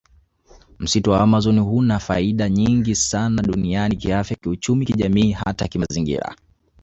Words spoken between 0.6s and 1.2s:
Msitu